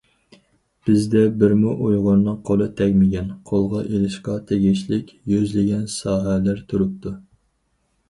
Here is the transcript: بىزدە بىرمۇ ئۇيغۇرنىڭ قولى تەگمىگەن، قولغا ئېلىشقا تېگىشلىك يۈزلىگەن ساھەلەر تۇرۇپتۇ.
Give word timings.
بىزدە 0.87 1.21
بىرمۇ 1.43 1.73
ئۇيغۇرنىڭ 1.89 2.39
قولى 2.49 2.69
تەگمىگەن، 2.81 3.29
قولغا 3.53 3.85
ئېلىشقا 3.93 4.41
تېگىشلىك 4.51 5.15
يۈزلىگەن 5.37 5.89
ساھەلەر 6.01 6.69
تۇرۇپتۇ. 6.71 7.19